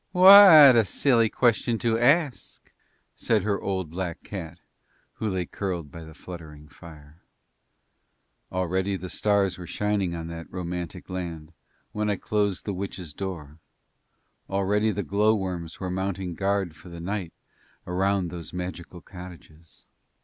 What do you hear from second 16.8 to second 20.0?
the night around those magical cottages.